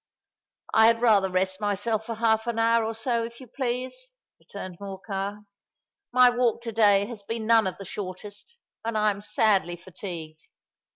"I 0.73 0.87
had 0.87 0.99
rather 0.99 1.29
rest 1.29 1.61
myself 1.61 2.07
for 2.07 2.15
half 2.15 2.47
an 2.47 2.57
hour, 2.57 2.83
or 2.83 2.95
so 2.95 3.23
if 3.23 3.39
you 3.39 3.45
please," 3.45 4.09
returned 4.39 4.79
Morcar. 4.79 5.45
"My 6.11 6.31
walk 6.31 6.63
to 6.63 6.71
day 6.71 7.05
has 7.05 7.21
been 7.21 7.45
none 7.45 7.67
of 7.67 7.77
the 7.77 7.85
shortest; 7.85 8.57
and 8.83 8.97
I 8.97 9.11
am 9.11 9.21
sadly 9.21 9.75
fatigued. 9.75 10.41